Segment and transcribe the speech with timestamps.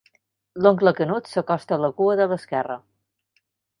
[0.65, 2.79] L'oncle Canut s'acosta a la cua de l'esquerra.